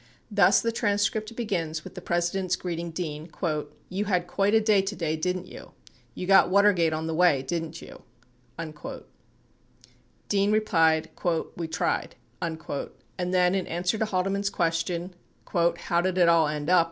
[0.31, 3.29] Thus the transcript begins with the President's greeting Dean:
[3.87, 5.73] "You had quite a day today didn't you?
[6.15, 8.01] You got Watergate on the way didn't you?"
[10.27, 11.11] Dean replied,
[11.55, 15.13] "We tried," 45 and then, in answer to Haldeman's question"
[15.85, 16.79] How did it all end up?"